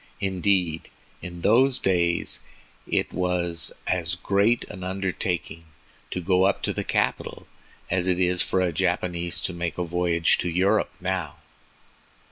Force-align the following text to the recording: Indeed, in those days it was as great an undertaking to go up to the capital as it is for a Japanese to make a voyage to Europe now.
Indeed, 0.19 0.89
in 1.21 1.41
those 1.41 1.77
days 1.77 2.39
it 2.87 3.13
was 3.13 3.71
as 3.85 4.15
great 4.15 4.63
an 4.63 4.83
undertaking 4.83 5.65
to 6.09 6.19
go 6.19 6.45
up 6.45 6.63
to 6.63 6.73
the 6.73 6.83
capital 6.83 7.45
as 7.91 8.07
it 8.07 8.19
is 8.19 8.41
for 8.41 8.61
a 8.61 8.73
Japanese 8.73 9.39
to 9.41 9.53
make 9.53 9.77
a 9.77 9.83
voyage 9.85 10.39
to 10.39 10.49
Europe 10.49 10.89
now. 10.99 11.35